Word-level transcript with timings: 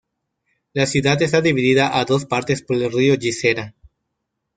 La 0.73 0.87
ciudad 0.87 1.21
está 1.21 1.41
dividida 1.41 1.99
a 1.99 2.05
dos 2.05 2.25
partes 2.25 2.63
por 2.63 2.75
el 2.75 2.91
río 2.91 3.15
Jizera. 3.19 3.75